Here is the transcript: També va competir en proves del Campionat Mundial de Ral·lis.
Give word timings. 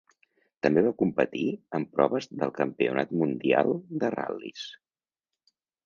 També 0.67 0.81
va 0.87 0.93
competir 1.01 1.43
en 1.79 1.85
proves 1.99 2.29
del 2.41 2.55
Campionat 2.57 3.15
Mundial 3.21 3.73
de 4.05 4.15
Ral·lis. 4.19 4.69